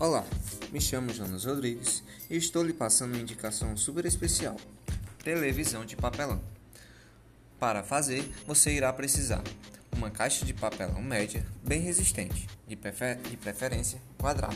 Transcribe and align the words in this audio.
Olá, 0.00 0.24
me 0.70 0.80
chamo 0.80 1.12
Jonas 1.12 1.44
Rodrigues 1.44 2.04
e 2.30 2.36
estou 2.36 2.62
lhe 2.62 2.72
passando 2.72 3.14
uma 3.14 3.20
indicação 3.20 3.76
super 3.76 4.06
especial: 4.06 4.54
televisão 5.24 5.84
de 5.84 5.96
papelão. 5.96 6.40
Para 7.58 7.82
fazer, 7.82 8.22
você 8.46 8.70
irá 8.70 8.92
precisar 8.92 9.42
uma 9.96 10.08
caixa 10.08 10.46
de 10.46 10.54
papelão 10.54 11.02
média, 11.02 11.44
bem 11.64 11.80
resistente, 11.80 12.46
de, 12.68 12.76
prefer 12.76 13.16
de 13.16 13.36
preferência 13.36 14.00
quadrada, 14.16 14.54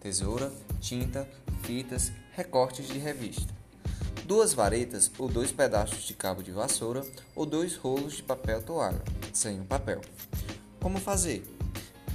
tesoura, 0.00 0.52
tinta, 0.80 1.28
fitas, 1.62 2.10
recortes 2.32 2.88
de 2.88 2.98
revista, 2.98 3.54
duas 4.24 4.52
varetas 4.52 5.08
ou 5.18 5.28
dois 5.28 5.52
pedaços 5.52 6.02
de 6.02 6.14
cabo 6.14 6.42
de 6.42 6.50
vassoura 6.50 7.06
ou 7.36 7.46
dois 7.46 7.76
rolos 7.76 8.16
de 8.16 8.24
papel 8.24 8.60
toalha, 8.60 9.04
sem 9.32 9.60
o 9.60 9.64
papel. 9.64 10.00
Como 10.80 10.98
fazer? 10.98 11.44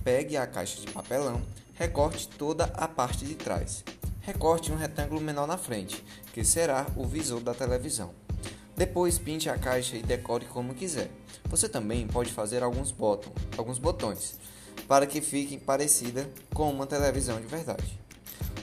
Pegue 0.03 0.35
a 0.35 0.45
caixa 0.45 0.81
de 0.81 0.91
papelão 0.91 1.41
recorte 1.73 2.27
toda 2.27 2.65
a 2.75 2.87
parte 2.87 3.25
de 3.25 3.35
trás. 3.35 3.83
Recorte 4.21 4.71
um 4.71 4.75
retângulo 4.75 5.19
menor 5.19 5.47
na 5.47 5.57
frente, 5.57 6.03
que 6.31 6.45
será 6.45 6.85
o 6.95 7.05
visor 7.05 7.41
da 7.41 7.53
televisão. 7.53 8.11
Depois 8.75 9.19
pinte 9.19 9.49
a 9.49 9.57
caixa 9.57 9.97
e 9.97 10.01
decore 10.01 10.45
como 10.45 10.73
quiser. 10.73 11.11
Você 11.49 11.67
também 11.67 12.07
pode 12.07 12.31
fazer 12.31 12.63
alguns, 12.63 12.91
botão, 12.91 13.31
alguns 13.57 13.79
botões 13.79 14.39
para 14.87 15.05
que 15.05 15.21
fique 15.21 15.57
parecida 15.57 16.29
com 16.53 16.69
uma 16.71 16.87
televisão 16.87 17.39
de 17.39 17.47
verdade. 17.47 17.99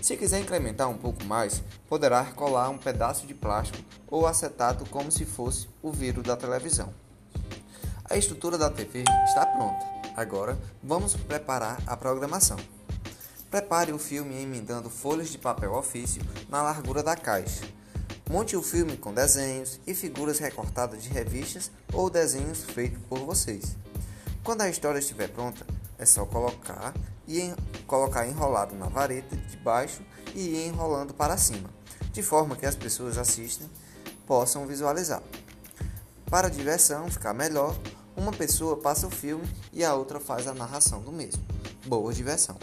Se 0.02 0.16
quiser 0.16 0.41
incrementar 0.41 0.88
um 0.88 0.97
pouco 0.97 1.24
mais, 1.24 1.62
poderá 1.88 2.24
colar 2.24 2.70
um 2.70 2.78
pedaço 2.78 3.27
de 3.27 3.34
plástico 3.34 3.84
ou 4.08 4.27
acetato 4.27 4.84
como 4.86 5.11
se 5.11 5.24
fosse 5.24 5.69
o 5.83 5.92
vidro 5.92 6.22
da 6.22 6.36
televisão. 6.36 6.92
A 8.08 8.16
estrutura 8.16 8.58
da 8.58 8.70
TV 8.70 9.05
está 9.27 9.47
pronta. 9.47 9.86
Agora 10.16 10.58
vamos 10.83 11.14
preparar 11.14 11.80
a 11.86 11.97
programação. 11.97 12.56
Prepare 13.51 13.93
o 13.93 13.98
filme 13.98 14.41
emendando 14.41 14.89
folhas 14.89 15.29
de 15.29 15.37
papel 15.37 15.75
ofício 15.75 16.23
na 16.48 16.62
largura 16.62 17.03
da 17.03 17.17
caixa. 17.17 17.65
Monte 18.31 18.57
o 18.57 18.62
filme 18.62 18.97
com 18.97 19.12
desenhos 19.12 19.81
e 19.84 19.92
figuras 19.92 20.39
recortadas 20.39 21.03
de 21.03 21.09
revistas 21.09 21.69
ou 21.92 22.09
desenhos 22.09 22.62
feitos 22.62 23.03
por 23.09 23.19
vocês. 23.19 23.77
Quando 24.45 24.61
a 24.61 24.69
história 24.69 25.01
estiver 25.01 25.29
pronta, 25.29 25.67
é 25.98 26.07
só 26.07 26.25
colocar 26.25 26.95
e 27.27 27.41
en 27.41 27.57
colocar 27.89 28.25
enrolado 28.25 28.77
na 28.77 28.87
vareta 28.87 29.37
de 29.37 29.57
baixo 29.57 30.01
e 30.33 30.51
ir 30.51 30.69
enrolando 30.69 31.12
para 31.12 31.37
cima, 31.37 31.69
de 32.12 32.23
forma 32.23 32.55
que 32.55 32.67
as 32.67 32.77
pessoas 32.77 33.19
assistem 33.19 33.69
possam 34.29 34.64
visualizar. 34.64 35.23
Para 36.27 36.47
a 36.47 36.51
diversão 36.51 37.11
ficar 37.11 37.35
melhor, 37.35 37.77
uma 38.17 38.31
pessoa 38.31 38.77
passa 38.77 39.09
o 39.09 39.11
filme 39.11 39.45
e 39.73 39.85
a 39.85 39.92
outra 39.92 40.20
faz 40.20 40.47
a 40.47 40.55
narração 40.55 41.03
do 41.03 41.11
mesmo. 41.11 41.45
Boa 41.85 42.14
diversão! 42.14 42.57